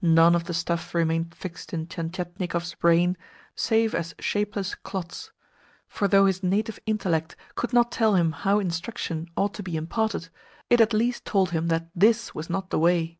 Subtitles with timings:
[0.00, 3.14] None of the stuff remained fixed in Tientietnikov's brain
[3.54, 5.32] save as shapeless clots;
[5.86, 10.30] for though his native intellect could not tell him how instruction ought to be imparted,
[10.70, 13.18] it at least told him that THIS was not the way.